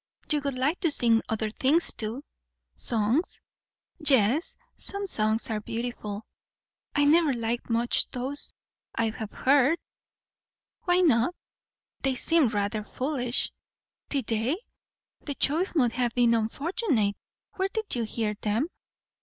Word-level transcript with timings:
"You 0.31 0.41
would 0.41 0.55
like 0.57 0.79
to 0.79 0.89
sing 0.89 1.21
other 1.29 1.51
things, 1.51 1.93
too." 1.93 2.23
"Songs?" 2.75 3.39
"Yes. 3.99 4.57
Some 4.75 5.05
songs 5.05 5.47
are 5.51 5.61
beautiful." 5.61 6.25
"I 6.95 7.05
never 7.05 7.33
liked 7.33 7.69
much 7.69 8.09
those 8.09 8.51
I 8.95 9.09
have 9.11 9.31
heard." 9.31 9.77
"Why 10.85 11.01
not?" 11.01 11.35
"They 12.01 12.15
seemed 12.15 12.51
rather 12.51 12.83
foolish." 12.83 13.51
"Did 14.09 14.25
they! 14.25 14.57
The 15.23 15.35
choice 15.35 15.75
must 15.75 15.93
have 15.93 16.15
been 16.15 16.33
unfortunate. 16.33 17.15
Where 17.57 17.69
did 17.69 17.93
you 17.95 18.01
hear 18.01 18.33
them?" 18.41 18.69